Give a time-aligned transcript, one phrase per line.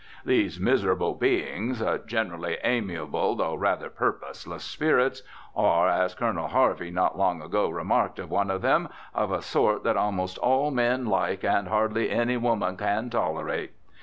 [0.25, 5.21] These miserable beings, generally amiable though rather purposeless spirits,
[5.55, 9.83] are, as Colonel Harvey not long ago remarked of one of them, of a sort
[9.83, 13.73] that almost all men like and hardly any woman can tolerate.